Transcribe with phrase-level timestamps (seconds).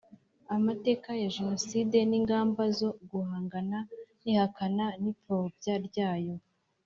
[0.55, 3.79] amateka ya Jenoside n’ ingamba zo guhangana
[4.23, 6.35] n’ihakana n’ipfobya ryayo